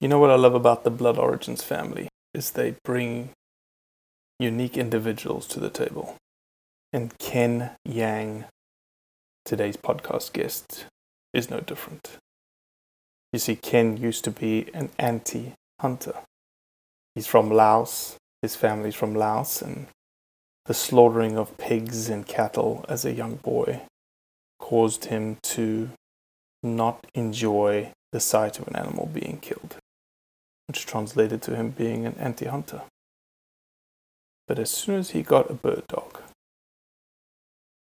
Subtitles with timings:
[0.00, 3.30] You know what I love about the Blood Origins family is they bring
[4.38, 6.16] unique individuals to the table.
[6.90, 8.46] And Keng Yang,
[9.44, 10.86] today's podcast guest,
[11.34, 12.16] is no different.
[13.34, 16.14] You see, Keng used to be an anti hunter.
[17.14, 19.86] He's from Laos, his family's from Laos, and
[20.64, 23.82] the slaughtering of pigs and cattle as a young boy
[24.58, 25.90] caused him to
[26.62, 29.76] not enjoy the sight of an animal being killed,
[30.70, 32.82] which translated to him being an anti hunter.
[34.46, 36.20] But as soon as he got a bird dog,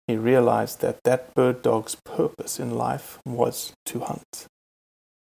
[0.05, 4.45] he realized that that bird dog's purpose in life was to hunt.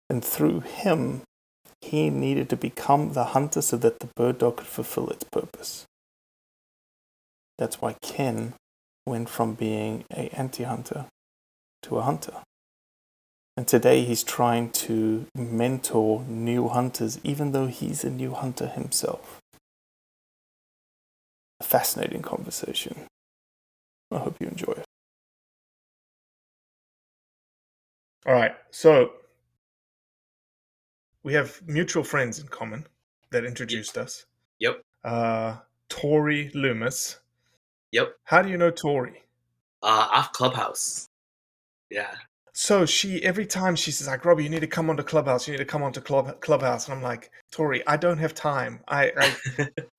[0.09, 1.21] And through him,
[1.83, 5.85] he needed to become the hunter so that the bird dog could fulfill its purpose.
[7.59, 8.55] That's why Keng
[9.07, 11.09] went from being a anti-hunter
[11.83, 12.37] to a hunter.
[13.57, 19.39] And today he's trying to mentor new hunters, even though he's a new hunter himself.
[21.61, 23.07] A fascinating conversation.
[24.11, 24.85] I hope you enjoy it.
[28.27, 29.13] All right, so
[31.23, 32.87] we have mutual friends in common
[33.31, 34.27] that introduced us.
[34.61, 34.83] Yep.
[35.05, 35.57] Uh,
[35.89, 37.21] Tori Loomis.
[37.93, 38.17] Yep.
[38.25, 39.23] How do you know Tori?
[39.83, 41.07] Uh, off Clubhouse.
[41.91, 42.15] Yeah.
[42.55, 45.49] So she every time she says like Robbie, you need to come onto Clubhouse.
[45.49, 48.81] You need to come onto Club Clubhouse, and I'm like Tori, I don't have time.
[48.89, 49.37] I I,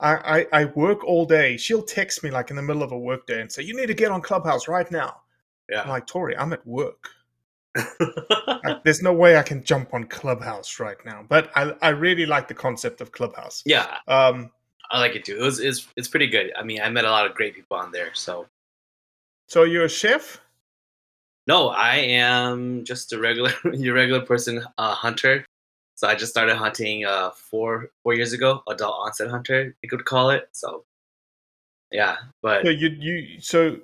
[0.00, 1.58] I I I work all day.
[1.58, 3.88] She'll text me like in the middle of a work day and say you need
[3.88, 5.22] to get on Clubhouse right now.
[5.76, 5.88] I'm Yeah.
[5.90, 7.10] like Tori, I'm at work.
[8.64, 11.24] I- there's no way I can jump on Clubhouse right now.
[11.28, 13.62] But I I really like the concept of Clubhouse.
[13.66, 13.98] yeah.
[14.08, 14.52] Um.
[14.90, 15.38] I like it too.
[15.38, 16.52] It was it's it's pretty good.
[16.58, 18.10] I mean, I met a lot of great people on there.
[18.14, 18.46] So
[19.48, 20.40] So you're a chef?
[21.46, 25.44] No, I am just a regular your regular person uh, hunter.
[25.94, 30.04] So I just started hunting uh four four years ago, adult onset hunter, you could
[30.04, 30.48] call it.
[30.52, 30.84] So
[31.90, 33.78] yeah, but So you you so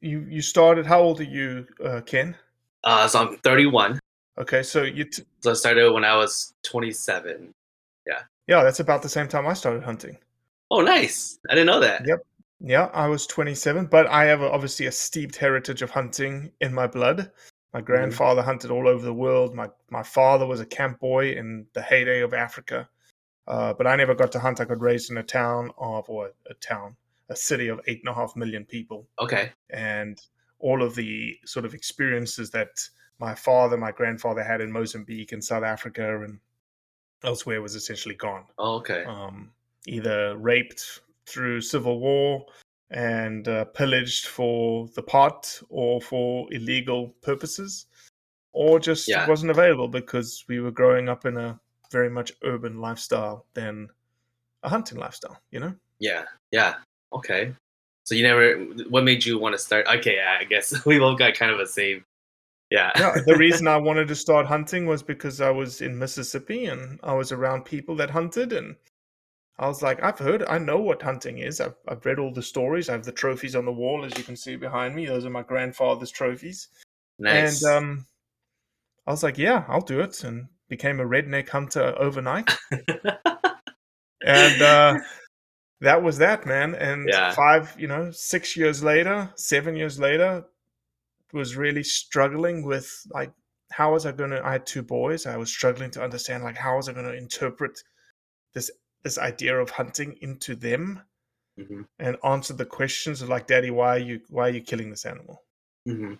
[0.00, 0.86] you you started.
[0.86, 2.34] How old are you, uh, Keng?
[2.84, 3.98] uh, so I'm 31.
[4.38, 7.52] Okay, so you t- So I started when I was 27.
[8.06, 10.18] yeah, Yeah, that's about the same time I started hunting.
[10.70, 11.38] Oh, nice!
[11.48, 12.06] I didn't know that.
[12.06, 12.20] Yep.
[12.60, 16.86] Yeah, I was 27, but I have obviously a steeped heritage of hunting in my
[16.86, 17.30] blood.
[17.72, 19.54] My grandfather hunted all over the world.
[19.54, 22.88] My my father was a camp boy in the heyday of Africa,
[23.48, 24.60] uh, but I never got to hunt.
[24.60, 26.94] I got raised in a town of or a town,
[27.30, 29.50] a city of eight and a half million people, Okay.
[29.70, 30.20] and
[30.60, 32.70] all of the sort of experiences that
[33.18, 36.38] my father, my grandfather had in Mozambique and South Africa and
[37.24, 39.04] elsewhere was essentially gone Oh, okay.
[39.04, 39.50] um,
[39.86, 42.46] either raped through civil war
[42.90, 47.86] and uh, pillaged for the pot or for illegal purposes,
[48.52, 49.26] or just Yeah.
[49.28, 51.58] wasn't available because we were growing up in a
[51.90, 53.88] very much urban lifestyle than
[54.62, 55.38] a hunting lifestyle.
[55.50, 55.74] You know.
[55.98, 56.74] Yeah, yeah.
[57.12, 57.54] Okay.
[58.04, 58.56] So you never.
[58.90, 59.86] What made you want to start?
[59.86, 62.04] Okay, yeah, I guess we both got kind of a same.
[62.70, 62.90] Yeah.
[62.98, 66.98] No, the reason I wanted to start hunting was because I was in Mississippi and
[67.02, 68.76] I was around people that hunted and
[69.58, 71.60] I was like, I've heard, I know what hunting is.
[71.60, 72.88] I've, I've read all the stories.
[72.88, 75.06] I have the trophies on the wall, as you can see behind me.
[75.06, 76.68] Those are my grandfather's trophies.
[77.18, 77.62] nice.
[77.62, 78.06] And um,
[79.06, 80.24] I was like, yeah, I'll do it.
[80.24, 82.50] And became a redneck hunter overnight.
[84.26, 84.94] and uh,
[85.80, 86.74] that was that, man.
[86.74, 87.32] And Yeah.
[87.32, 90.44] five, you know, six years later, seven years later,
[91.32, 93.32] was really struggling with like,
[93.70, 94.44] how was I going to?
[94.44, 95.26] I had two boys.
[95.26, 97.78] I was struggling to understand like, how was I going to interpret
[98.52, 98.70] this
[99.04, 101.02] this idea of hunting into them
[101.58, 104.90] Mhm, and answer the questions of like, Daddy, why are you why are you killing
[104.90, 105.44] this animal?
[105.86, 106.18] mhm.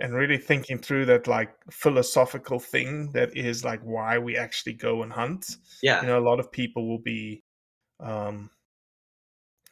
[0.00, 5.02] and really thinking through that like philosophical thing that is like why we actually go
[5.02, 6.00] and hunt Yeah.
[6.00, 7.42] you know a lot of people will be
[8.00, 8.50] um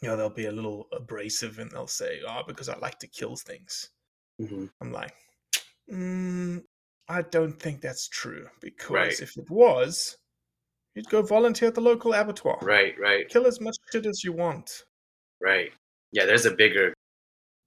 [0.01, 3.07] you know they'll be a little abrasive and they'll say oh because i like to
[3.07, 3.91] kill things
[4.41, 4.71] mhm.
[4.81, 5.15] i'm like
[5.91, 6.63] mm,
[7.09, 9.21] i don't think that's true because Right.
[9.21, 10.19] if it was
[10.99, 12.95] you'd go volunteer at the local abattoir Right.
[12.99, 13.29] Right.
[13.29, 14.85] kill as much shit as you want
[15.41, 15.73] Right.
[16.12, 16.27] Yeah.
[16.27, 16.93] There's a bigger.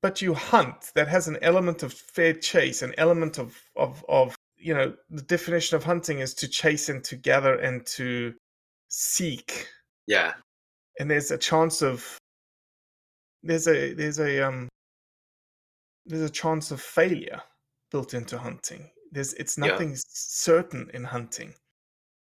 [0.02, 4.36] but you hunt that has an element of fair chase an element of of of
[4.58, 8.34] you know the definition of hunting is to chase and to gather and to
[8.90, 9.68] seek
[10.08, 10.34] Yeah.
[11.00, 12.18] and there's a chance of
[13.44, 14.68] there's a there's a um
[16.06, 17.42] there's a chance of failure
[17.92, 21.54] built into hunting there's it's nothing s- certain in hunting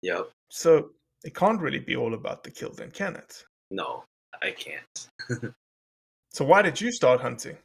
[0.03, 0.29] Yep.
[0.53, 0.89] So
[1.23, 4.03] it can't really be all about the kill then can it No,
[4.41, 5.09] I can't.
[6.31, 7.57] so why did you start hunting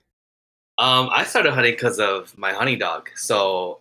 [0.79, 3.11] Um, I started hunting because of my hunting dog.
[3.14, 3.81] So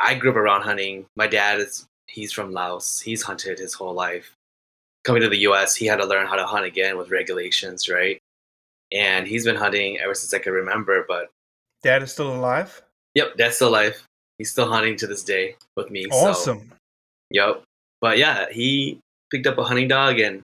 [0.00, 1.06] I grew up around hunting.
[1.16, 3.00] My dad is he's from Laos.
[3.00, 4.34] He's hunted his whole life.
[5.04, 8.20] Coming to the U.S., he had to learn how to hunt again with regulations, right?
[8.92, 11.04] And he's been hunting ever since I can remember.
[11.08, 11.30] But
[11.82, 12.82] dad is still alive
[13.14, 14.06] yep, dad's still alive.
[14.38, 16.04] He's still hunting to this day with me.
[16.10, 16.72] So, awesome
[17.30, 17.62] Yep.
[18.02, 18.98] But yeah, he
[19.30, 20.42] picked up a hunting dog and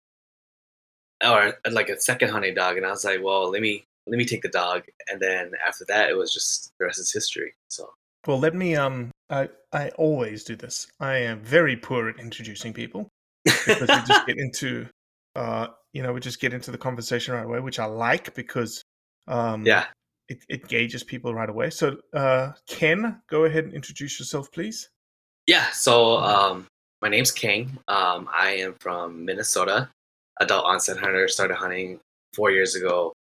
[1.27, 4.25] or like a second hunting dog, and I was like, well, let me let me
[4.25, 7.53] take the dog, and then after that, it was just the rest is history.
[7.69, 7.91] So
[8.27, 8.77] Well, let me.
[8.77, 10.87] Um, I I always do this.
[11.01, 13.09] I am very poor at introducing people
[13.45, 14.87] because we just get into,
[15.35, 18.83] uh, you know, we just get into the conversation right away, which I like because,
[19.27, 19.87] um, yeah,
[20.29, 21.71] it, it gauges people right away.
[21.71, 24.89] So, uh, Keng, go ahead and introduce yourself, please.
[25.49, 25.71] yeah.
[25.71, 26.67] So um,
[27.01, 27.79] my name's Keng.
[27.89, 29.91] Um, I am from Minnesota.
[30.41, 31.29] Adult onset hunter.
[31.29, 32.01] Started hunting
[32.35, 33.13] four years ago.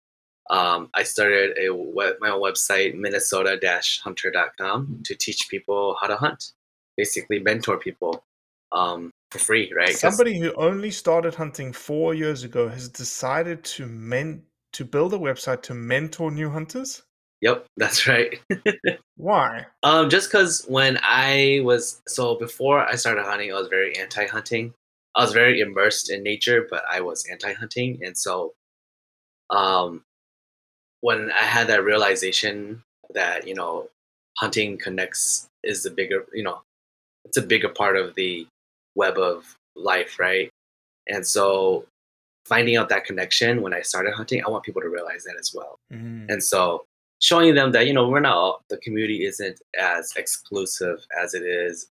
[0.49, 6.53] Um, I started a web, my own website, minnesota-hunter.com, to teach people how to hunt.
[6.95, 8.23] Basically, mentor people
[8.71, 9.95] um, for free, right?
[9.95, 15.17] Somebody who only started hunting four years ago has decided to men to build a
[15.17, 17.03] website to mentor new hunters.
[17.41, 18.39] Yep, that's right.
[19.15, 19.65] Why?
[19.83, 24.73] Um, just because when I was so before I started hunting, I was very anti-hunting.
[25.15, 28.53] I was very immersed in nature, but I was anti-hunting, and so,
[29.49, 30.03] um,
[31.01, 33.89] when I had that realization that you know,
[34.37, 36.61] hunting connects is the bigger, you know,
[37.25, 38.47] it's a bigger part of the
[38.95, 40.49] web of life, right?
[41.07, 41.85] And so,
[42.45, 45.51] finding out that connection when I started hunting, I want people to realize that as
[45.53, 46.25] well Mm.
[46.29, 46.83] and so
[47.19, 51.43] showing them that you know we're not all, the community isn't as exclusive as it
[51.43, 51.89] is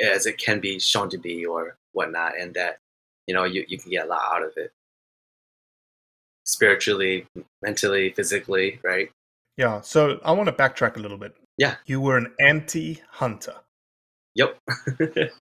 [0.00, 2.78] as it can be shown to be or whatnot and that
[3.26, 4.72] you know you, you can get a lot out of it
[6.44, 7.26] spiritually
[7.62, 9.10] mentally physically right
[9.56, 9.80] Yeah.
[9.80, 11.34] So I want to backtrack a little bit.
[11.58, 11.74] Yeah.
[11.86, 13.56] You were an anti-hunter.
[14.34, 14.56] yep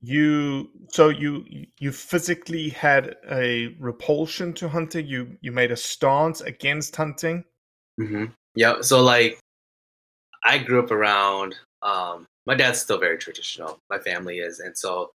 [0.00, 1.44] You so you
[1.80, 5.06] you physically had a repulsion to hunting.
[5.06, 7.44] You you made a stance against hunting.
[7.98, 9.38] hmm yeah so like
[10.44, 15.10] i grew up around um my dad's still very traditional my family is and so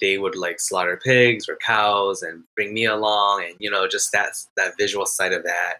[0.00, 4.10] they would like slaughter pigs or cows and bring me along and you know just
[4.12, 5.74] that that visual side of that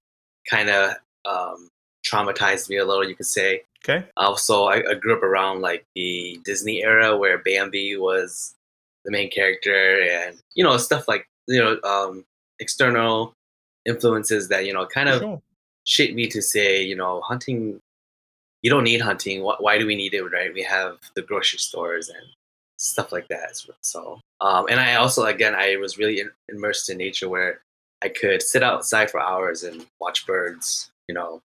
[0.49, 0.91] kind of
[1.25, 1.69] um
[2.07, 4.03] traumatized me a little you could say Okay.
[4.17, 8.55] also I, I grew up around like the disney era where bambi was
[9.05, 12.25] the main character and you know stuff like you know um
[12.61, 13.35] external
[13.87, 15.43] influences that you know kind of Sure.
[15.85, 17.81] Shaped me to say, you know, hunting,
[18.63, 19.43] you don't need hunting.
[19.43, 20.53] Why, why do we need it, right?
[20.53, 22.27] We have the grocery stores and
[22.79, 23.61] stuff like that.
[23.83, 27.61] So, um, and I also, again, I was really in, immersed in nature where
[28.03, 31.41] I could sit outside for hours and watch birds, you know,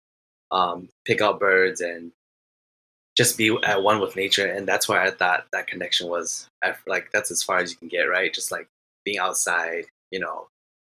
[0.52, 2.12] um, pick out birds and
[3.16, 4.48] just be at one with nature.
[4.48, 7.78] And that's why I thought that connection was I like that's as far as you
[7.78, 8.34] can get, right?
[8.34, 8.68] Just like
[9.04, 10.48] being outside, you know.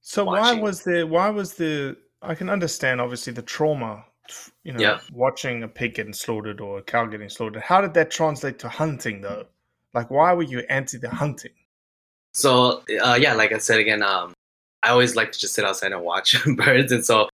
[0.02, 4.04] So why was the why was the I can understand obviously the trauma,
[4.62, 5.00] you know, Yeah.
[5.12, 7.62] watching a pig getting slaughtered or a cow getting slaughtered.
[7.62, 9.46] How did that translate to hunting though?
[9.94, 11.52] Like why were you anti the hunting?
[12.34, 14.34] So uh, yeah, like I said again, um,
[14.82, 17.28] I always like to just sit outside and watch birds, and so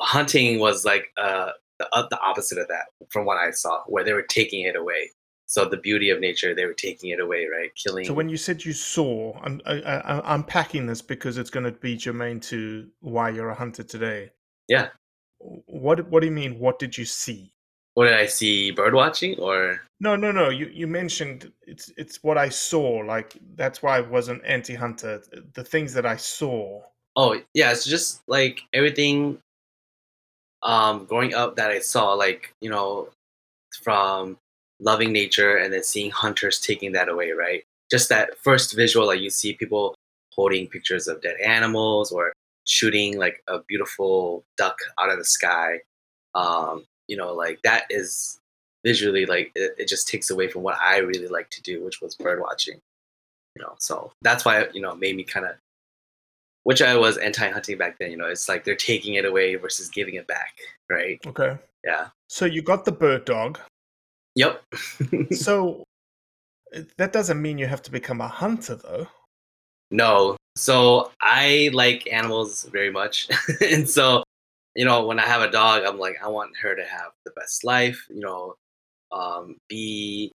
[0.00, 4.04] hunting was like uh, the, uh, the opposite of that from what I saw, where
[4.04, 5.10] they were taking it away.
[5.48, 7.74] So the beauty of nature, they were taking it away, right?
[7.74, 8.04] Killing.
[8.04, 11.64] So when you said you saw, I'm I, I, I'm unpacking this because it's going
[11.64, 14.30] to be germane to why you're a hunter today.
[14.68, 14.88] yeah,
[15.38, 16.58] What what do you mean?
[16.58, 17.52] What did you see?
[17.94, 18.70] what did I see?
[18.70, 20.50] Bird watching or No, no, no.
[20.50, 23.02] You you mentioned it's it's what I saw.
[23.04, 25.22] Like that's why I wasn't anti-hunter.
[25.54, 26.82] The things that I saw.
[27.16, 29.38] Oh yeah, it's just like everything
[30.62, 33.08] um growing up that I saw, like, you know,
[33.82, 34.36] from
[34.80, 37.64] loving nature and then seeing hunters taking that away, right?
[37.90, 39.94] Just that first visual, like you see people
[40.32, 42.32] holding pictures of dead animals or
[42.64, 45.80] shooting like a beautiful duck out of the sky.
[46.34, 48.38] Um, you know, like that is
[48.84, 52.00] visually like it, it just takes away from what I really like to do, which
[52.00, 52.78] was bird watching.
[53.56, 55.56] You know, so that's why you know it made me kind of
[56.64, 58.10] which I was anti-hunting back then.
[58.10, 60.58] You know, it's like they're taking it away versus giving it back,
[60.90, 61.18] right?
[61.26, 61.56] Okay.
[61.84, 62.08] Yeah.
[62.28, 63.58] So you got the bird dog.
[64.38, 64.62] Yep.
[65.32, 65.84] So
[66.96, 69.08] that doesn't mean you have to become a hunter, though.
[69.90, 70.36] no.
[70.56, 73.28] So I like animals very much,
[73.60, 74.24] and so
[74.74, 77.32] you know when I have a dog, I'm like I want her to have the
[77.32, 78.06] best life.
[78.10, 78.54] You know,
[79.12, 80.32] um, be,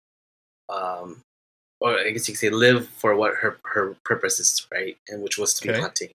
[0.69, 1.21] um,
[1.79, 4.97] or I guess you could say live for what her her purpose is, right?
[5.07, 6.09] And which was to be hunting.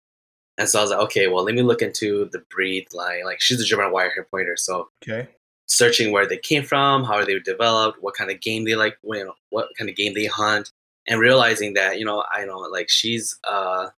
[0.57, 3.23] And so I was like, okay, well, let me look into the breed line.
[3.25, 5.29] Like she's a German wire hair pointer, so Okay.
[5.67, 8.97] Searching where they came from, how they were developed, what kind of game they like,
[9.03, 10.71] you know, what kind of game they hunt,
[11.07, 13.89] and realizing that you know, I know like she's uh,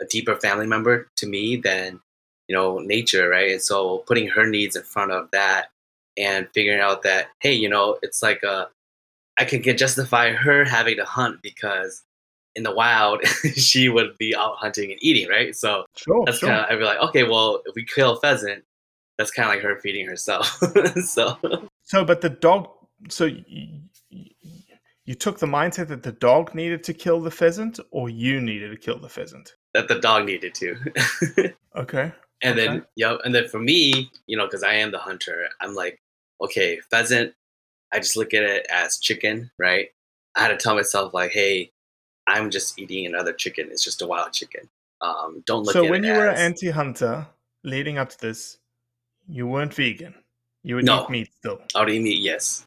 [0.00, 2.00] a deeper family member to me than
[2.48, 3.50] you know nature, right?
[3.52, 5.68] And so putting her needs in front of that
[6.16, 8.68] and figuring out that hey, you know, it's like a
[9.38, 12.02] I can get justify her having to hunt because
[12.56, 13.24] in the wild
[13.56, 15.54] she would be out hunting and eating, right?
[15.54, 16.24] So Sure.
[16.26, 16.48] that's sure.
[16.48, 18.64] kind of I'd be like, okay, well, if we kill a pheasant,
[19.20, 20.46] that's kind of like her feeding herself.
[21.04, 21.36] so
[21.84, 22.70] So, but the dog.
[23.10, 23.80] So you,
[25.04, 28.70] you took the mindset that the dog needed to kill the pheasant, or you needed
[28.70, 29.56] to kill the pheasant.
[29.74, 31.52] that the dog needed to.
[31.76, 32.10] Okay.
[32.42, 32.86] and then Okay.
[32.96, 36.00] yep, and then for me, you know, because I am the hunter, I'm like,
[36.40, 37.32] okay, pheasant.
[37.92, 39.88] I just look at it as chicken, right?
[40.34, 41.70] I had to tell myself like, hey,
[42.26, 43.68] I'm just eating another chicken.
[43.70, 44.68] It's just a wild chicken.
[45.00, 47.26] Um, don't look So when you were an anti-hunter,
[47.62, 48.58] leading up to this,
[49.30, 50.14] you weren't vegan.
[50.62, 51.04] You would No.
[51.04, 51.60] eat meat still.
[51.74, 52.20] I would eat meat.
[52.20, 52.64] Yes.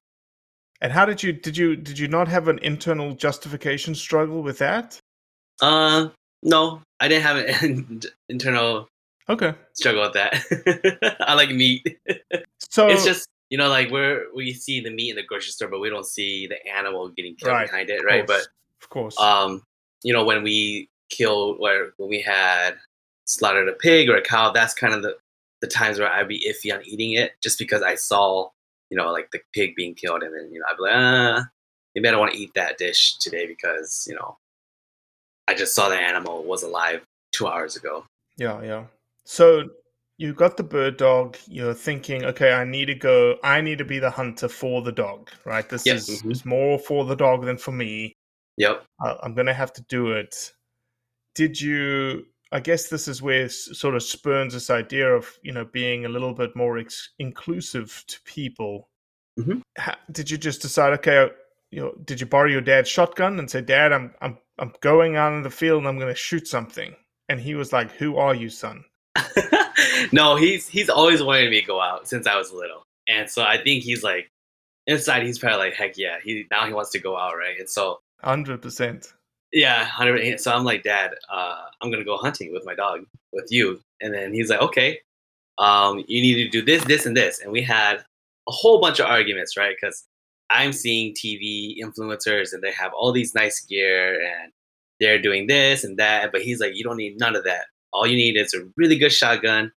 [0.81, 4.57] And how did you did you did you not have an internal justification struggle with
[4.59, 4.99] that?
[5.61, 6.09] Uh,
[6.41, 8.87] no, I didn't have an internal
[9.29, 9.53] Okay.
[9.73, 11.15] struggle with that.
[11.27, 11.85] I like meat.
[12.69, 15.67] So it's just you know like we're we see the meat in the grocery store
[15.67, 18.47] but we don't see the animal getting killed Right, behind it right course,
[18.81, 19.19] of course.
[19.19, 19.61] um
[20.01, 22.71] you know when we killed where when we had
[23.25, 25.15] slaughtered a pig or a cow that's kind of the
[25.63, 28.49] the times where i'd be iffy on eating it just because i saw
[28.89, 31.43] you know like the pig being killed and then you know i'd be like ah,
[31.95, 34.37] maybe i don't want to eat that dish today because you know
[35.47, 37.01] i just saw the animal was alive
[37.31, 38.05] two hours ago
[38.37, 38.85] Yeah, yeah.
[39.25, 39.69] So
[40.17, 41.37] you got the bird dog.
[41.47, 43.37] You're thinking, okay, I need to go.
[43.43, 45.67] I need to be the hunter for the dog, right?
[45.69, 46.31] This Yeah, is, mhm.
[46.31, 48.13] is more for the dog than for me.
[48.57, 50.51] yep I- I'm going to have to do it.
[51.35, 52.25] Did you?
[52.53, 56.09] I guess this is where sort of spurns this idea of you know being a
[56.09, 58.89] little bit more ex- inclusive to people.
[59.39, 59.61] Mhm.
[59.79, 60.93] Ha- Did you just decide?
[60.93, 61.29] Okay,
[61.71, 65.15] you know, did you borrow your dad's shotgun and say, "Dad, I'm I'm I'm going
[65.15, 66.95] out in the field and I'm going to shoot something"?
[67.27, 68.85] And he was like, "Who are you, son?"
[70.11, 73.41] no, he's he's always wanted me to go out since I was little, and so
[73.43, 74.29] I think he's like
[74.85, 77.69] inside he's probably like heck yeah he now he wants to go out right, and
[77.69, 79.11] so Hundred percent.
[79.53, 83.47] Yeah hundred so I'm like dad uh, I'm gonna go hunting with my dog with
[83.49, 84.99] you, and then he's like okay
[85.59, 87.97] um you need to do this this and this, and we had
[88.47, 90.05] a whole bunch of arguments right because
[90.49, 94.51] I'm seeing TV influencers and they have all these nice gear and
[94.99, 97.65] they're doing this and that, but he's like you don't need none of that.
[97.93, 99.71] All you need is a really good shotgun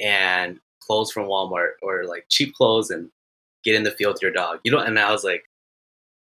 [0.00, 3.10] and clothes from Walmart or like cheap clothes and
[3.64, 4.60] get in the field with your dog.
[4.64, 5.44] You don't and I was like,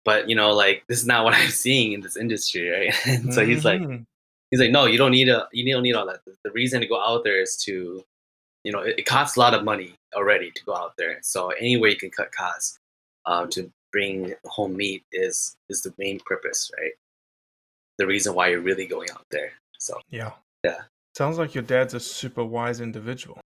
[0.09, 2.95] but you know, like this is not what I'm seeing in this industry, right?
[3.07, 4.05] And so he's like, Mhm.
[4.51, 6.21] he's like, no, you don't need a, you don't need all that.
[6.47, 7.75] The reason to go out there is to,
[8.65, 11.19] you know, it, it costs a lot of money already to go out there.
[11.23, 12.79] So any way you can cut costs
[13.27, 16.93] um, to bring home meat is is the main purpose, right?
[17.99, 19.53] The reason why you're really going out there.
[19.79, 20.33] So Yeah.
[20.65, 20.83] Yeah.
[21.17, 23.39] Sounds like your dad's a super wise individual.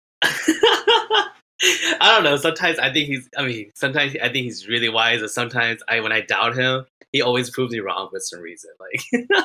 [2.10, 2.36] I don't know.
[2.36, 3.28] Sometimes I think he's.
[3.36, 6.84] I mean, sometimes I think he's really wise, and sometimes I, when I doubt him,
[7.12, 8.70] he always proves me wrong for some reason.
[8.80, 9.44] Like,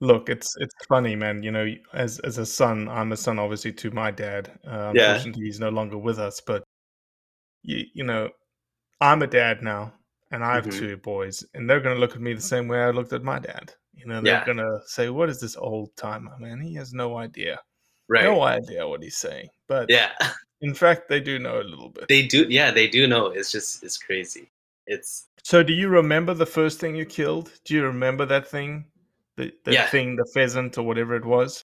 [0.00, 1.42] Look, it's it's funny, man.
[1.42, 4.50] You know, as as a son, I'm a son, obviously, to my dad.
[4.66, 5.10] Uh, Yeah.
[5.12, 6.40] Unfortunately, he's no longer with us.
[6.40, 6.62] But
[7.62, 8.30] you, you know,
[9.00, 9.92] I'm a dad now,
[10.30, 10.78] and I have Mhm.
[10.78, 13.38] two boys, and they're gonna look at me the same way I looked at my
[13.38, 13.72] dad.
[13.94, 14.44] You know, they're Yeah.
[14.44, 16.60] gonna say, "What is this old timer, man?
[16.60, 17.60] He has no idea,
[18.08, 18.24] right?
[18.24, 20.12] no idea what he's saying." But Yeah,
[20.60, 22.08] in fact, they do know a little bit.
[22.08, 22.46] they do.
[22.48, 23.26] Yeah, they do know.
[23.26, 24.48] It's just it's crazy.
[24.86, 27.50] It's So, do you remember the first thing you killed?
[27.64, 28.84] Do you remember that thing,
[29.36, 29.86] the the Yeah.
[29.88, 31.62] thing, the pheasant or whatever it was?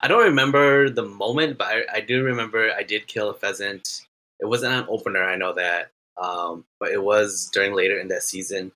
[0.00, 4.02] I don't remember the moment, but I, I do remember I did kill a pheasant.
[4.40, 8.24] It wasn't an opener, I know that, um, but it was during later in that
[8.24, 8.72] season,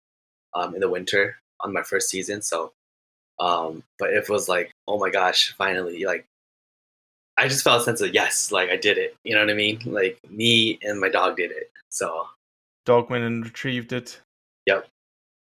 [0.55, 2.41] um, in the winter on my first season.
[2.43, 2.73] So,
[3.41, 6.05] um, but it was like, oh my gosh, finally!
[6.05, 6.25] Like,
[7.39, 9.15] I just felt a sense of yes, like I did it.
[9.25, 9.81] You know what I mean?
[9.85, 11.71] Like me and my dog did it.
[11.91, 12.27] So,
[12.85, 14.21] Dog went and retrieved it.
[14.67, 14.87] Yep.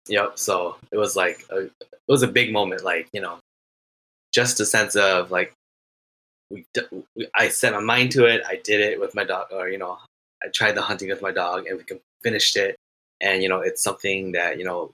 [0.07, 0.39] Yep.
[0.39, 1.71] So it was like a, it
[2.07, 2.83] was a big moment.
[2.83, 3.37] Like you know,
[4.33, 5.53] just a sense of like
[6.49, 6.65] we,
[7.15, 8.41] we I set my mind to it.
[8.47, 9.97] I did it with my dog, or you know,
[10.43, 12.75] I tried the hunting with my dog, and we can- finished it.
[13.21, 14.91] And you know, it's something that you know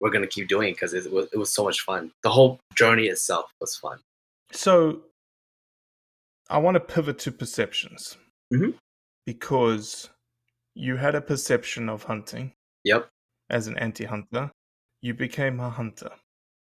[0.00, 2.12] we're gonna keep doing because it was it was so much fun.
[2.22, 3.98] The whole journey itself was fun.
[4.52, 5.00] So,
[6.50, 8.18] I want to pivot to perceptions
[8.52, 8.76] Mhm.
[9.24, 10.10] because
[10.74, 12.54] you had a perception of hunting
[12.84, 13.08] Yep.
[13.48, 14.50] as an anti-hunter.
[15.00, 16.10] You became a hunter,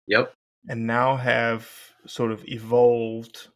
[0.08, 0.34] Yep.
[0.70, 1.70] and now have
[2.06, 3.50] sort of evolved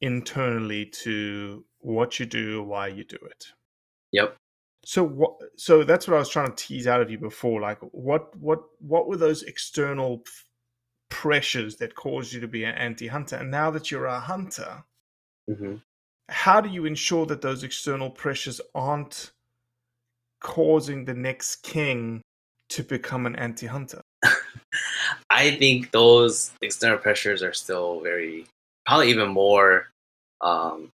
[0.00, 3.52] internally to what you do, why you do it.
[4.12, 4.36] Yep.
[4.84, 5.38] So what?
[5.58, 7.60] So that's what I was trying to tease out of you before.
[7.60, 10.24] Like, what, what, what were those external
[11.10, 13.36] pressures that caused you to be an anti-hunter?
[13.36, 14.84] And now that you're a hunter,
[15.54, 15.76] hmm
[16.30, 19.32] how do you ensure that those external pressures aren't
[20.40, 22.22] causing the next Keng
[22.70, 24.00] to become an anti-hunter?
[25.30, 28.46] I think those external pressures are still very,
[28.86, 29.88] probably even more
[30.40, 30.90] um,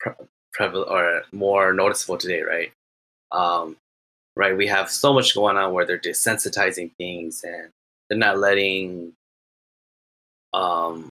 [0.00, 0.12] pre-
[0.54, 2.72] prevalent or more noticeable today, right?
[3.32, 3.76] Um,
[4.34, 7.68] right, we have so much going on where they're desensitizing things and
[8.08, 9.12] they're not letting,
[10.54, 11.10] um,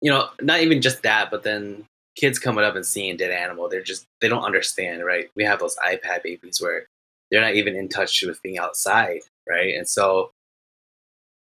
[0.00, 1.84] you know, not even just that, but then
[2.16, 5.30] kids coming up and seeing dead animal, they're just they don't understand, right?
[5.36, 6.86] We have those iPad babies where
[7.30, 9.74] they're not even in touch with being outside, right?
[9.76, 10.30] And so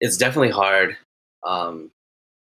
[0.00, 0.96] it's definitely hard
[1.44, 1.90] um,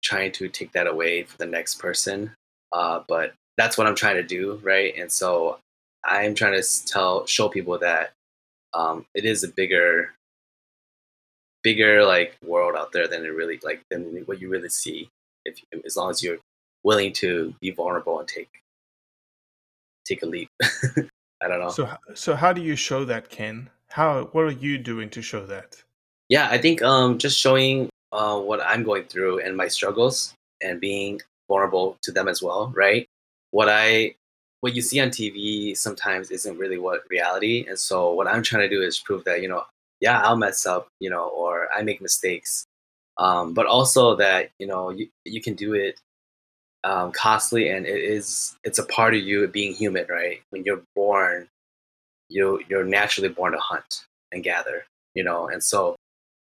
[0.02, 2.32] trying to take that away for the next person.
[2.72, 4.94] Uh, but that's what I'm trying to do, right?
[4.96, 5.58] And so
[6.04, 8.12] I'm trying to tell, show people that
[8.74, 10.14] um, it is a bigger,
[11.62, 15.08] bigger like world out there than it really like than what you really see.
[15.44, 16.38] If as long as you're
[16.86, 18.50] willing to be vulnerable and take
[20.06, 20.50] take a leap.
[21.42, 21.68] I don't know.
[21.68, 23.68] So, so how do you show that, Keng?
[23.90, 24.24] How?
[24.32, 25.82] What are you doing to show that?
[26.28, 30.80] yeah i think um just showing uh what i'm going through and my struggles and
[30.80, 33.06] being vulnerable to them as well right
[33.50, 34.14] what i
[34.60, 38.68] what you see on tv sometimes isn't really what reality and so what i'm trying
[38.68, 39.62] to do is prove that you know
[40.00, 42.66] yeah i'll mess up you know or i make mistakes
[43.18, 45.98] um but also that you know you, you can do it
[46.86, 50.38] um costly and it is it's a part of you being human right?
[50.50, 51.48] When you're born
[52.28, 53.90] you you're naturally born to hunt
[54.32, 54.78] and gather
[55.14, 55.48] you know?
[55.52, 55.96] And so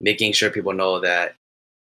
[0.09, 1.35] making sure people know that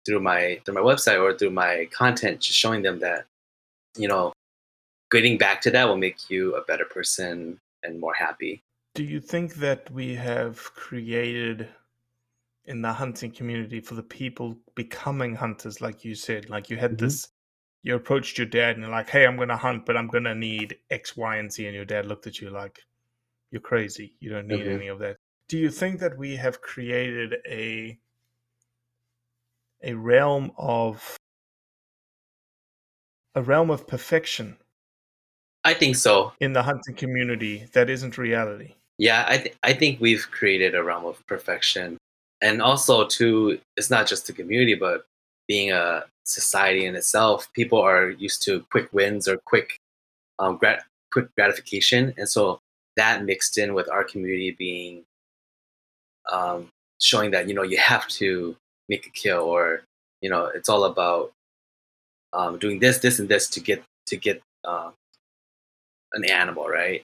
[0.05, 3.25] through my through my website or through my content just showing them that
[3.97, 4.33] you know
[5.11, 8.61] getting back to that will make you a better person and more happy.
[8.95, 11.67] Do you think that we have created
[12.65, 16.93] in the hunting community for the people becoming hunters, like you said, like you had
[16.93, 16.99] Mhm.
[16.99, 17.27] this,
[17.83, 20.23] you approached your dad and you're like, "Hey, I'm going to hunt, but I'm going
[20.25, 22.83] to need X, Y, and Z," and your dad looked at you like,
[23.51, 24.15] "You're crazy.
[24.19, 24.75] You don't need Mhm.
[24.75, 25.17] any of that."
[25.47, 27.99] Do you think that we have created a
[29.83, 31.17] a realm of
[33.35, 34.57] a realm of perfection
[35.63, 38.75] i think so in the hunting community that isn't reality?
[38.97, 41.97] yeah i th- i think we've created a realm of perfection
[42.41, 45.05] and also too it's not just the community but
[45.51, 49.69] being a society in itself people are used to quick wins or quick
[50.39, 52.59] um, grat- quick gratification and so
[52.95, 55.03] that mixed in with our community being
[56.31, 56.59] um,
[56.99, 58.55] showing that you know you have to
[58.87, 59.81] make a kill or
[60.21, 61.31] you know it's all about
[62.33, 64.93] um, doing this, this, and this to get to get um,
[66.13, 67.03] an animal, right?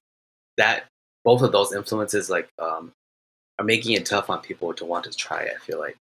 [0.56, 0.84] That
[1.24, 2.92] both of those influences like um,
[3.58, 5.44] are making it tough on people to want to try.
[5.44, 5.96] I feel like,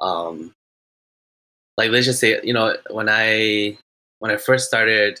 [0.00, 0.52] um,
[1.78, 3.78] like let's just say, you know, when I
[4.18, 5.20] when I first started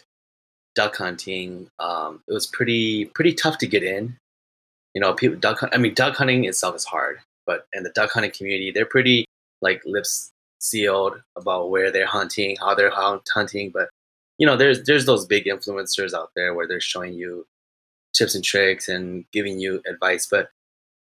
[0.74, 4.16] duck hunting, um, it was pretty pretty tough to get in.
[4.92, 5.60] You know, people duck.
[5.72, 9.24] I mean, duck hunting itself is hard, but in the duck hunting community, they're pretty
[9.62, 13.70] like lips sealed about where they're hunting, how they're hunting.
[13.72, 13.88] But
[14.38, 17.46] you know, there's there's those big influencers out there where they're showing you
[18.14, 20.50] tips and tricks and giving you advice, but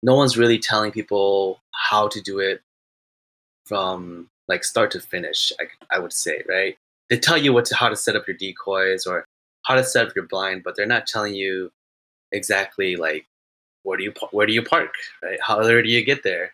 [0.01, 2.61] no one's really telling people how to do it
[3.65, 5.51] from like start to finish.
[5.59, 6.77] I, I would say, right?
[7.09, 9.25] They tell you what to, how to set up your decoys or
[9.63, 11.71] how to set up your blind, but they're not telling you
[12.31, 13.27] exactly like
[13.83, 15.39] where do you where do you park, right?
[15.41, 16.53] How do you get there?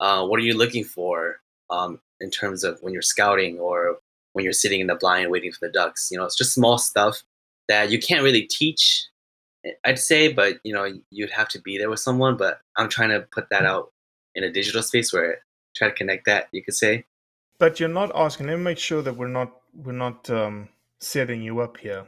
[0.00, 3.98] Uh, what are you looking for um, in terms of when you're scouting or
[4.32, 6.08] when you're sitting in the blind waiting for the ducks?
[6.10, 7.22] You know, it's just small stuff
[7.68, 9.06] that you can't really teach.
[9.84, 12.36] I'd say, but you know, you'd have to be there with someone.
[12.36, 13.92] But I'm trying to put that out
[14.34, 15.42] in a digital space where
[15.74, 16.48] try to connect that.
[16.52, 17.04] You could say.
[17.58, 18.46] But you're not asking.
[18.46, 20.68] Let me make sure that we're not we're not um,
[21.00, 22.06] setting you up here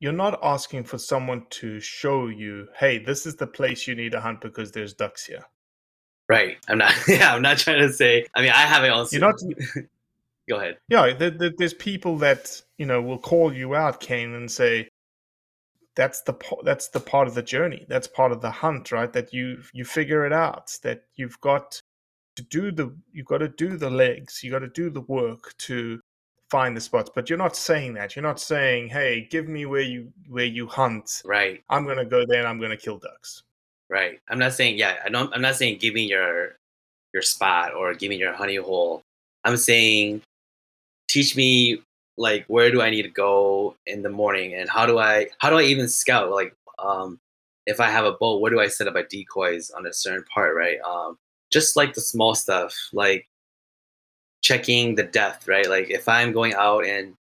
[0.00, 4.12] you're not asking for someone to show you, hey, this is the place you need
[4.12, 5.44] to hunt because there's ducks here.
[6.28, 6.56] Right.
[6.68, 6.94] I'm not.
[7.08, 8.26] Yeah, I'm not trying to say.
[8.34, 9.16] I mean, I haven't also.
[9.16, 9.40] You're not.
[10.48, 10.78] Go ahead.
[10.88, 14.88] Yeah, there, there, there's people that you know will call you out, Keng, and say,
[15.96, 17.84] "That's the that's the part of the journey.
[17.88, 19.12] That's part of the hunt, right?
[19.12, 20.76] That you you figure it out.
[20.82, 21.79] That you've got
[22.40, 24.42] to do the you've got to do the legs.
[24.42, 26.00] You got to do the work to
[26.50, 28.16] find the spots but you're not saying that.
[28.16, 31.22] You're not saying hey give me where you where you hunt.
[31.24, 31.62] Right.
[31.70, 33.44] I'm gonna go there and i'm gonna kill ducks.
[33.88, 34.18] Right.
[34.28, 36.56] I'm not saying yeah i don't i'm not saying give me your
[37.14, 39.02] your spot or give me your honey hole.
[39.44, 40.22] I'm saying
[41.08, 41.82] teach me
[42.16, 45.50] like where do i need to go in the morning and how do i how
[45.50, 46.30] do i even scout?
[46.30, 47.20] Like um
[47.66, 50.24] if i have a boat where do i set up my decoys on a certain
[50.34, 50.80] part right?
[50.80, 51.16] Um
[51.50, 53.26] just like the small stuff like
[54.42, 55.68] checking the depth, right?
[55.68, 57.14] Like if I'm going out and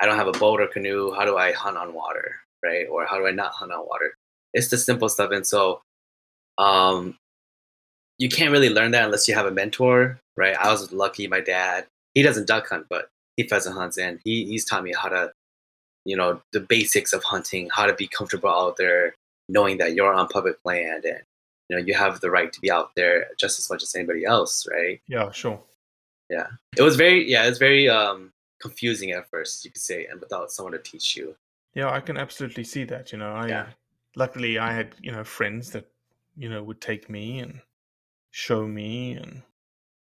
[0.00, 2.86] I don't have a boat or canoe, how do I hunt on water, right?
[2.88, 4.14] Or how do I not hunt on water?
[4.54, 5.80] It's the simple stuff, and so
[6.58, 7.16] um,
[8.18, 10.56] you can't really learn that unless you have a mentor, right?
[10.56, 11.26] I was lucky.
[11.26, 14.92] My dad, he doesn't duck hunt, but he pheasant hunts, and he he's taught me
[14.92, 15.32] how to,
[16.04, 19.14] you know, the basics of hunting, how to be comfortable out there,
[19.48, 21.22] knowing that you're on public land and
[21.68, 24.24] you know you have the right to be out there just as much as anybody
[24.24, 25.00] else, right?
[25.06, 25.60] Yeah, sure.
[26.32, 26.46] Yeah.
[26.76, 30.50] It was very yeah it's very um confusing at first you could say and without
[30.50, 31.36] someone to teach you.
[31.74, 33.66] Yeah i can absolutely see that you know i yeah.
[34.14, 35.90] luckily i had you know friends that
[36.36, 37.60] you know would take me and
[38.30, 39.42] show me and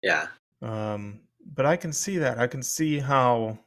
[0.01, 0.27] yeah.
[0.61, 1.21] Um
[1.53, 2.39] but i can see that.
[2.39, 3.59] I can see how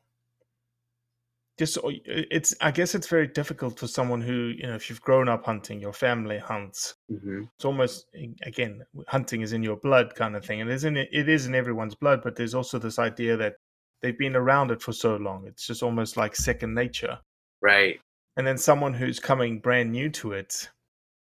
[1.58, 5.28] just it's i guess it's very difficult for someone who you know if you've grown
[5.28, 6.94] up hunting your family hunts.
[7.10, 7.44] Mm-hmm.
[7.54, 8.06] it's almost
[8.42, 10.60] again hunting is in your blood kind of thing.
[10.60, 13.56] And it is in it is in everyone's blood but there's also this idea that
[14.02, 15.46] they've been around it for so long.
[15.46, 17.18] It's just almost like second nature.
[17.60, 17.98] Right.
[18.36, 20.70] And then someone who's coming brand new to it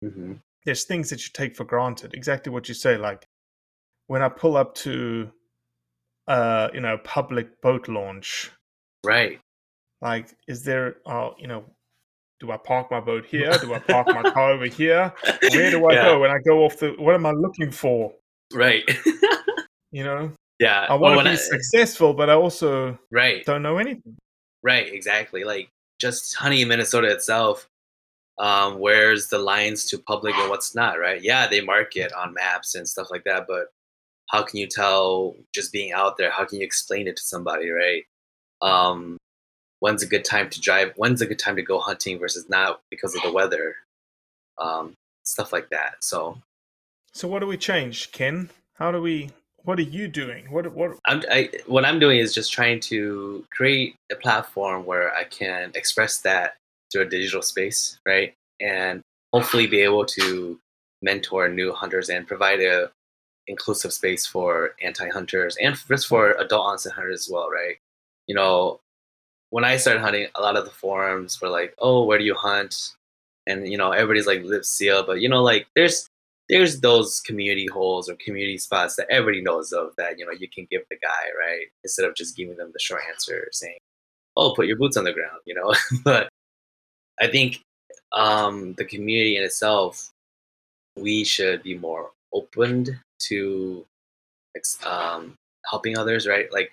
[0.03, 0.33] mm-hmm.
[0.65, 2.13] there's things that you take for granted.
[2.13, 3.27] Exactly what you say like
[4.07, 5.29] when i pull up to
[6.27, 8.51] uh you know public boat launch
[9.05, 9.39] right
[10.01, 11.63] like, is there, uh, you know,
[12.39, 13.51] do I park my boat here?
[13.60, 15.13] Do I park my car over here?
[15.51, 16.03] Where do I yeah.
[16.03, 16.91] go when I go off the?
[16.97, 18.13] What am I looking for?
[18.53, 18.83] Right.
[19.91, 20.31] you know.
[20.60, 20.86] Yeah.
[20.89, 24.17] I want to be I, successful, but I also right don't know anything.
[24.63, 24.91] Right.
[24.91, 25.43] Exactly.
[25.43, 27.67] Like just in Minnesota itself.
[28.39, 30.99] Um, where's the lines to public and what's not?
[30.99, 31.21] Right.
[31.23, 33.69] Yeah, they mark it on maps and stuff like that, but
[34.29, 36.29] how can you tell just being out there?
[36.29, 37.71] How can you explain it to somebody?
[37.71, 38.03] Right.
[38.62, 39.17] Um,
[39.79, 42.81] when's a good time to drive when's a good time to go hunting versus not
[42.89, 43.75] because of the weather
[44.57, 45.95] um, stuff like that.
[46.01, 46.37] So
[47.13, 48.49] so what do we change Keng?
[48.75, 49.29] How do we
[49.63, 50.49] what are you doing?
[50.51, 50.97] What what?
[51.05, 55.71] I'm, I, what i'm doing is just trying to create a platform where i can
[55.75, 56.55] express that
[56.91, 58.33] through a digital space right?
[58.61, 59.01] And
[59.33, 60.59] hopefully be able to
[61.01, 62.89] mentor new hunters and provide a
[63.47, 67.77] inclusive space for anti-hunters and just for adult onset hunters as well right?
[68.27, 68.79] You know
[69.49, 72.36] when I started hunting, a lot of the forums were like, "Oh, where do you
[72.36, 72.93] hunt?"
[73.47, 76.10] And you know, everybody's like lip seal, but you know, like there's
[76.49, 80.47] there's those community holes or community spots that everybody knows of that you know you
[80.49, 83.77] can give the guy right instead of just giving them the short answer saying,
[84.38, 85.73] "Oh, put your boots on the ground," you know.
[86.03, 86.29] but
[87.19, 87.62] I think
[88.12, 90.12] um, the community in itself,
[90.97, 93.86] we should be more opened to
[94.86, 95.36] um,
[95.69, 96.51] helping others, right?
[96.51, 96.71] Like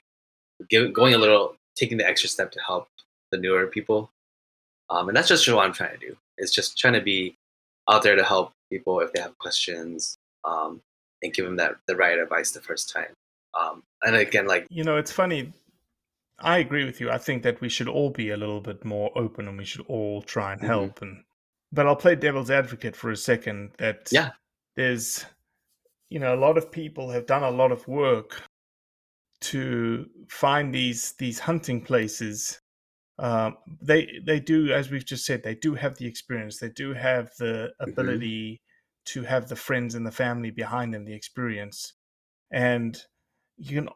[0.69, 2.89] give, going a little, taking the extra step to help
[3.31, 4.11] the newer people.
[4.91, 6.17] Um, and that's just what I'm trying to do.
[6.39, 7.37] It's just trying to be
[7.89, 10.81] out there to help people if they have questions um,
[11.23, 13.15] and give them that the right advice the first time.
[13.59, 15.53] Um, and again, like You know, it's funny.
[16.41, 17.11] I agree with you.
[17.11, 19.87] I think that we should all be a little bit more open and we should
[19.89, 20.67] all try and Mhm.
[20.67, 21.03] help.
[21.03, 21.25] And
[21.73, 23.73] but I'll play devil's advocate for a second.
[23.79, 24.31] That Yeah.
[24.77, 25.25] there's,
[26.09, 28.43] you know, a lot of people have done a lot of work
[29.43, 32.61] to find these these hunting places.
[33.19, 36.59] Um, they they do, as we've just said, they do have the experience.
[36.59, 38.61] They do have the ability
[39.07, 41.95] to have the friends and the family behind them, the experience,
[42.51, 43.01] and
[43.57, 43.89] you can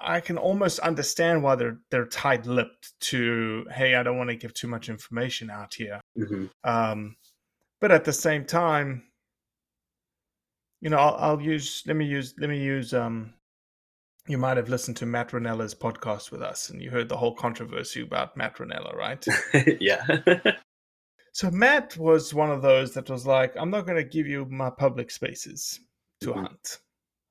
[0.00, 4.54] I can almost understand why they're they're tight-lipped to hey I don't want to give
[4.54, 7.16] too much information out here mhm, um,
[7.80, 9.04] but at the same time
[10.80, 13.34] you know I'll, I'll use let me use let me use um,
[14.28, 17.34] you might have listened to Matt Rinella's podcast with us and you heard the whole
[17.34, 19.24] controversy about Matt Rinella right
[19.80, 20.06] yeah,
[21.32, 24.44] so Matt was one of those that was like I'm not going to give you
[24.46, 25.80] my public spaces
[26.20, 26.34] to Mhm.
[26.34, 26.78] hunt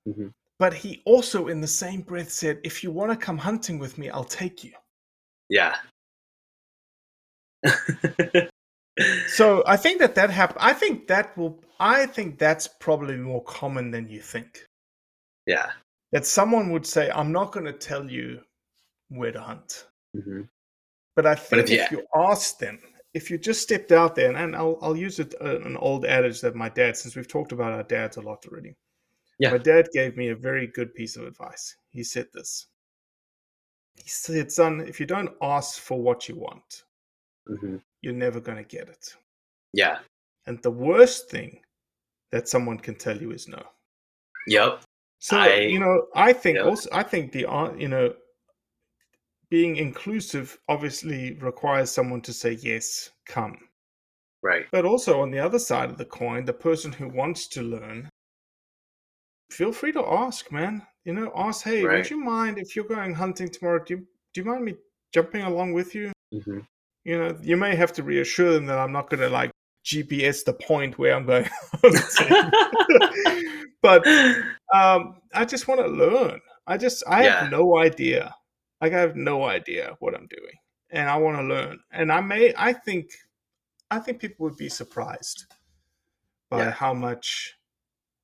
[0.08, 0.32] Mhm.
[0.60, 3.98] but he also in the same breath said if you want to come hunting with
[3.98, 4.74] me I'll take you
[5.50, 5.76] yeah.
[9.28, 10.58] So I think that that happen.
[10.60, 11.64] I think that will.
[11.80, 14.64] I think that's probably more common than you think.
[15.48, 15.72] yeah.
[16.12, 18.42] That someone would say, "I'm not going to tell you
[19.10, 20.44] where to hunt," hmm
[21.16, 22.80] but I think if if, you- you ask them,
[23.14, 26.06] if you just stepped out there, and, and I'll I'll use it uh, an old
[26.06, 28.76] adage that my dad, since we've talked about our dads a lot already.
[29.40, 29.52] Yeah.
[29.52, 31.76] My dad gave me a very good piece of advice.
[31.90, 32.68] He said this.
[33.96, 36.84] He said, "Son, if you don't ask for what you want,
[37.48, 39.16] hmm you're never going to get it."
[39.74, 40.00] Yeah.
[40.48, 41.62] And the worst thing
[42.32, 43.62] that someone can tell you is no.
[44.48, 44.82] Yep.
[45.22, 48.14] So I- you know, I think also I think the uh, you know
[49.50, 53.58] being inclusive obviously requires someone to say yes, come.
[54.42, 54.66] Right.
[54.72, 58.10] But also on the other side of the coin, the person who wants to learn,
[59.52, 60.88] feel free to ask, man.
[61.06, 61.98] You know, ask, hey, Right.
[61.98, 63.84] would you mind if you're going hunting tomorrow?
[63.84, 64.76] Do you, do you mind me
[65.14, 66.12] jumping along with you?
[66.32, 66.60] hmm
[67.04, 69.52] You know, you may have to reassure them that I'm not going to like
[69.86, 71.50] GPS the point where I'm going.
[73.82, 74.06] but
[74.74, 76.40] um, I just want to learn.
[76.68, 77.42] I just I Yeah.
[77.42, 78.34] have no idea.
[78.82, 80.56] Like I have no idea what I'm doing,
[80.92, 81.80] and I want to learn.
[81.92, 83.10] And I may I think
[83.92, 85.46] I think people would be surprised
[86.50, 86.72] by Yeah.
[86.72, 87.56] how much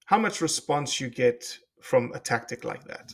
[0.06, 3.14] how much response you get from a tactic like that.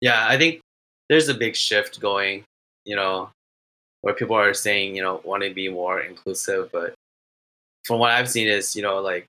[0.00, 0.60] yeah, I think
[1.08, 2.44] there's a big shift going,
[2.84, 3.30] you know,
[4.02, 6.70] where people are saying, you know, want to be more inclusive.
[6.72, 6.94] But
[7.84, 9.26] from what I've seen is, you know, like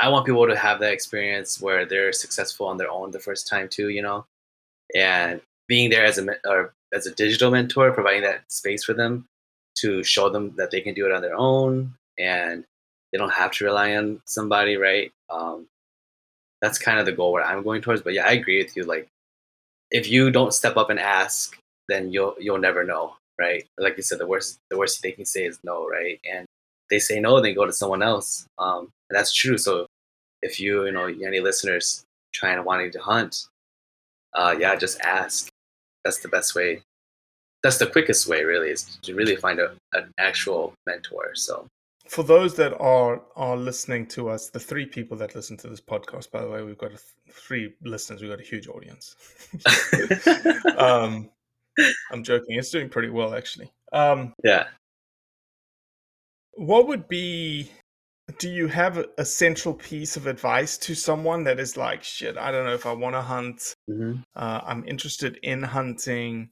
[0.00, 3.46] I want people to have that experience where they're successful on their own the first
[3.48, 4.24] time too, you know,
[4.94, 9.26] and being there as a or as a digital mentor, providing that space for them
[9.76, 12.64] to show them that they can do it on their own and
[13.12, 15.12] they don't have to rely on somebody, right?
[15.30, 15.66] Um,
[16.62, 18.02] that's kind of the goal where I'm going towards.
[18.02, 18.84] But yeah, I agree with you.
[18.84, 19.08] Like,
[19.90, 21.58] if you don't step up and ask,
[21.88, 23.66] then you'll you'll never know, right?
[23.78, 26.20] Like you said, the worst the worst they can say is no, right?
[26.30, 26.46] And
[26.90, 28.46] they say no, they go to someone else.
[28.58, 29.58] Um, and that's true.
[29.58, 29.86] So
[30.42, 33.46] if you you know any listeners trying to wanting to hunt,
[34.34, 35.48] uh, yeah, just ask.
[36.04, 36.82] That's the best way.
[37.62, 41.34] That's the quickest way, really, is to really find a, an actual mentor.
[41.34, 41.66] So
[42.08, 45.80] For those that are are listening to us, the three people that listen to this
[45.80, 48.22] podcast, by the way, we've got th- three listeners.
[48.22, 49.14] We've got a huge audience.
[50.78, 51.28] um,
[52.12, 52.56] I'm joking.
[52.58, 53.70] It's doing pretty well, actually.
[53.92, 54.68] Um, yeah,
[56.54, 57.70] what would be?
[58.38, 62.38] Do you have a, central piece of advice to someone that is like, shit?
[62.38, 63.74] I don't know if I want to hunt.
[63.88, 66.50] hmm Uh, I'm interested in hunting.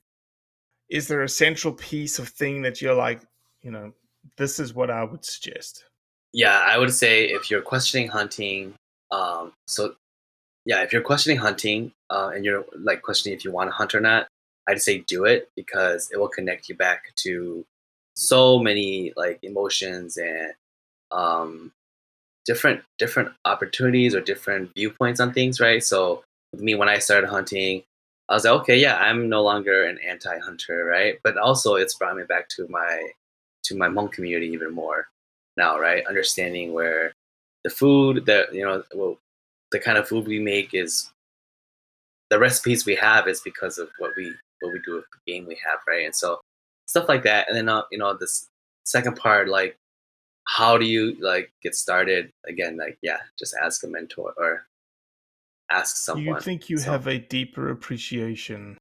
[0.91, 3.21] Is there a central piece of thing that you're like,
[3.63, 3.93] you know,
[4.37, 5.85] this is what I would suggest?
[6.33, 8.75] yeah, I would say if you're questioning hunting,
[9.11, 9.95] um, so
[10.65, 13.95] yeah, if you're questioning hunting uh, and you're like questioning if you want to hunt
[13.95, 14.29] or not,
[14.69, 17.65] I'd say do it because it will connect you back to
[18.19, 20.53] so many like emotions and
[21.13, 21.73] um,
[22.45, 25.83] different different opportunities or different viewpoints on things, right?
[25.85, 27.85] So with me, when I started hunting,
[28.29, 31.19] I was like, okay, yeah, I'm no longer an anti-hunter, right?
[31.23, 33.11] But also, it's brought me back to my
[33.65, 35.07] to my Hmong community even more
[35.57, 36.05] now, right?
[36.07, 37.13] Understanding where
[37.63, 39.19] the food that you know, well,
[39.71, 41.13] the kind of food we make is
[42.31, 45.47] the recipes we have is because of what we what we do with the game
[45.47, 46.05] we have, right?
[46.05, 46.41] And so
[46.89, 47.47] stuff like that.
[47.49, 48.49] And then uh, you know, this
[48.85, 49.79] second part, like
[50.45, 52.33] how do you like get started?
[52.49, 54.67] Again, like yeah, just ask a mentor or
[55.71, 56.25] ask someone.
[56.25, 58.77] Do you think you So- have a deeper appreciation?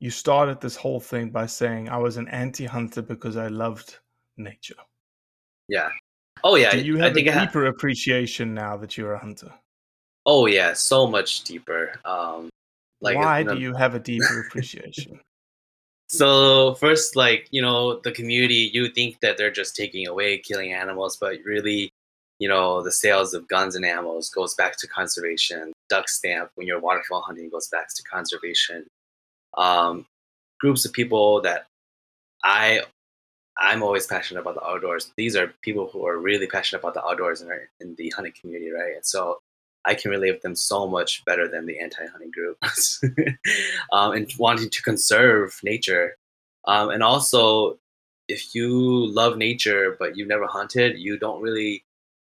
[0.00, 3.96] you started this whole thing by saying I was an anti-hunter because I loved
[4.36, 4.74] nature.
[5.68, 5.88] Yeah.
[6.42, 6.72] Oh yeah.
[6.72, 7.48] Do you have a think I have.
[7.48, 9.50] deeper appreciation now that you're a hunter?
[10.26, 11.94] Oh yeah, so much deeper.
[12.04, 12.50] Um,
[13.00, 15.20] like Why you know, do you have a deeper appreciation?
[16.16, 20.72] So first, like you know, the community, you think that they're just taking away, killing
[20.72, 21.90] animals, but really,
[22.38, 25.72] you know, the sales of guns and ammo goes back to conservation.
[25.88, 28.86] Duck stamp when you're waterfowl hunting goes back to conservation.
[29.56, 30.06] Um,
[30.60, 31.66] groups of people that
[32.44, 32.82] I,
[33.58, 35.12] I'm always passionate about the outdoors.
[35.16, 38.34] These are people who are really passionate about the outdoors and our, in the hunting
[38.40, 38.94] community, right?
[38.94, 39.38] And so
[39.86, 43.02] I can relate with them so much better than the anti-hunting groups,
[43.92, 46.16] um, and wanting to conserve nature.
[46.66, 47.78] Um, and also,
[48.28, 51.84] if you love nature but you've never hunted, you don't really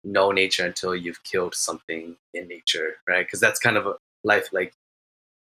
[0.05, 3.27] know nature until you've killed something in nature, right?
[3.27, 4.75] Because that's kind of a life, like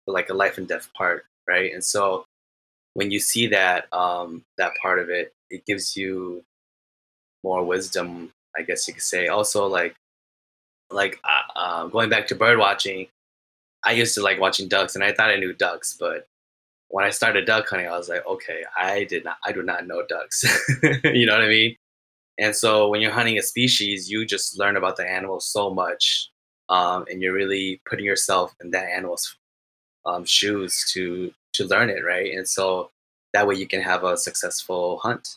[0.06, 1.72] like a life and death part, right?
[1.72, 2.24] And so,
[2.94, 6.44] when you see that um, that part of it, it gives you
[7.44, 9.28] more wisdom, I guess you could say.
[9.28, 9.94] Also, like
[10.90, 13.06] like uh, uh, going back to bird watching,
[13.84, 16.26] I used to like watching ducks, and I thought I knew ducks, but
[16.88, 19.86] when I started duck hunting, I was like, okay, I did not, I do not
[19.86, 20.44] know ducks.
[21.04, 21.76] you know what I mean?
[22.38, 26.30] And so when you're hunting a species, you just learn about the animal so much,
[26.68, 29.36] um, and you're really putting yourself in that animal's
[30.06, 32.32] um, shoes to to learn it, right?
[32.34, 32.90] And so
[33.32, 35.36] that way you can have a successful hunt.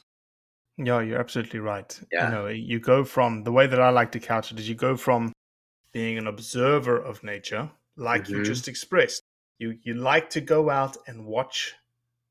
[0.78, 2.00] Yeah, you're absolutely right.
[2.12, 2.26] Yeah.
[2.26, 4.76] You know, you go from the way that I like to couch it is you
[4.76, 5.34] go from
[5.92, 8.46] being an observer of nature, like you Mhm.
[8.46, 9.24] just expressed.
[9.60, 11.74] You you like to go out and watch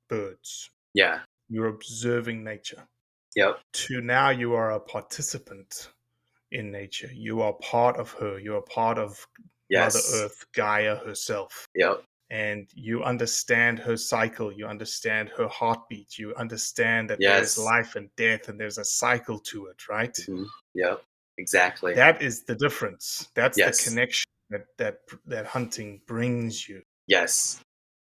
[0.08, 0.70] birds.
[0.94, 1.22] Yeah.
[1.48, 2.88] You're observing nature.
[3.36, 3.60] Yep.
[3.72, 5.92] To now you are a participant
[6.50, 7.10] in nature.
[7.12, 8.38] You are part of her.
[8.38, 9.26] You are part of
[9.68, 9.94] Yes.
[9.94, 11.68] Mother Earth, Gaia herself.
[11.76, 12.02] Yep.
[12.30, 14.50] And you understand her cycle.
[14.52, 16.18] You understand her heartbeat.
[16.18, 17.54] You understand that Yes.
[17.54, 20.14] there's life and death and there's a cycle to it, right?
[20.14, 20.46] Mhm.
[20.74, 21.04] Yep.
[21.40, 21.94] Exactly.
[21.94, 23.28] That is the difference.
[23.34, 23.82] That's Yes.
[23.84, 26.82] the connection that, that that hunting brings you.
[27.08, 27.60] yes.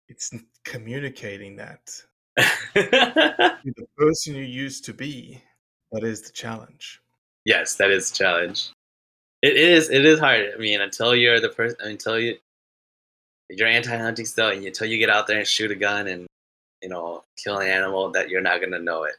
[0.08, 0.32] It's
[0.64, 1.82] communicating that
[2.76, 5.42] the person you used to be.
[5.92, 7.02] That is the challenge.
[7.44, 8.70] Yes, that is a challenge.
[9.42, 9.90] It is.
[9.90, 10.52] It is hard.
[10.56, 12.38] I mean, until you're the person, until you
[13.50, 16.28] you're anti-hunting still, and until you get out there and shoot a gun and
[16.84, 19.16] you know kill an animal, that you're not gonna know it.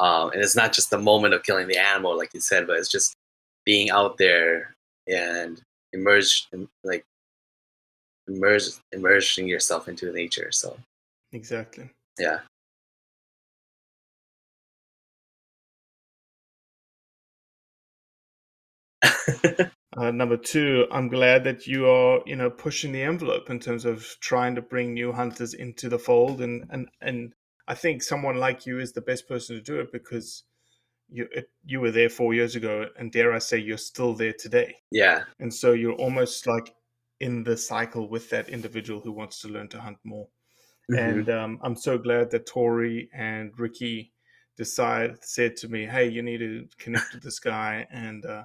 [0.00, 2.78] Um, and it's not just the moment of killing the animal, like you said, but
[2.78, 3.14] it's just
[3.66, 4.74] being out there
[5.08, 5.60] and
[5.92, 6.48] immerse,
[6.84, 7.04] like
[8.28, 10.50] immerse, immersing yourself into nature.
[10.52, 10.76] So
[11.32, 11.90] Exactly.
[12.18, 12.40] yeah.
[19.96, 23.84] Uh, number two, I'm glad that you are, you know, pushing the envelope in terms
[23.84, 27.32] of trying to bring new hunters into the fold, and and and
[27.70, 30.42] I think someone like you is the best person to do it because
[31.08, 31.28] you
[31.64, 35.22] you were there four years ago, and dare I say, you're still there today, yeah.
[35.38, 36.74] and so you're almost like
[37.20, 40.26] in the cycle with that individual who wants to learn to hunt more.
[40.90, 40.98] Mhm.
[40.98, 44.12] And um, I'm so glad that Tori and Ricky
[44.56, 48.44] decided said to me, "Hey, you need to connect with this guy and uh,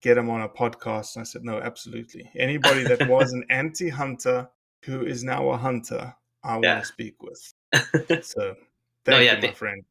[0.00, 2.30] get him on a podcast." And I said, "No, absolutely.
[2.36, 4.48] Anybody that was an anti-hunter
[4.84, 7.52] who is now a hunter, I want to speak with."
[8.22, 8.56] So,
[9.04, 9.84] thank yeah, you, my friend.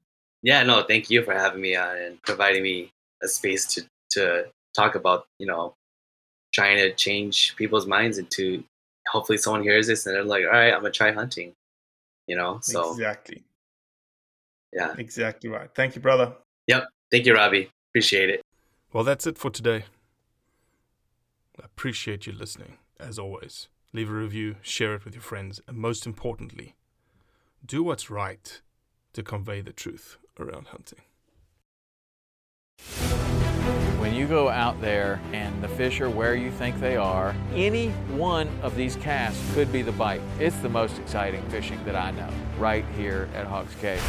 [0.43, 2.91] yeah no thank you for having me on and providing me
[3.23, 5.73] a space to to talk about you know
[6.53, 8.63] trying to change people's minds into
[9.07, 11.53] hopefully someone hears this and they're like all right i'm gonna try hunting
[12.27, 13.43] you know so exactly,
[14.73, 15.69] yeah exactly right.
[15.75, 16.33] Thank you, brother.
[16.67, 18.41] yep thank you robbie appreciate it
[18.93, 19.85] Well, that's it for today.
[21.61, 23.67] I appreciate you listening, as always.
[23.93, 26.75] Leave a review, share it with your friends, and most importantly,
[27.65, 28.61] do what's right
[29.13, 30.99] to convey the truth around hunting.
[33.99, 37.89] When you go out there and the fish are where you think they are, any
[38.15, 40.21] one of these casts could be the bite.
[40.39, 44.01] It's the most exciting fishing that I know, right here at Hawks Cave.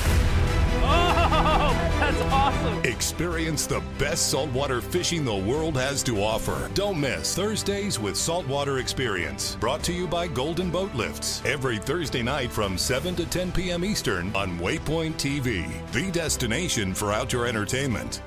[0.82, 6.70] Oh, Oh, Experience the best saltwater fishing the world has to offer.
[6.74, 11.42] Don't miss Thursdays with Saltwater Experience, brought to you by Golden Boat Lifts.
[11.44, 13.84] Every Thursday night from 7 to 10 p.m.
[13.84, 18.22] Eastern on Waypoint TV, the destination for outdoor entertainment.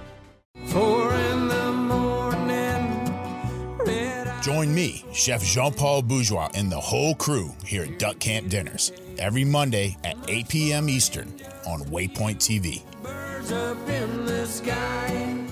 [4.42, 8.92] Join me, Chef Jean Paul Bourgeois, and the whole crew here at Duck Camp Dinners
[9.18, 10.90] every Monday at 8 p.m.
[10.90, 11.28] Eastern
[11.66, 12.84] on Waypoint TV.
[13.44, 15.43] Birds up in the sky.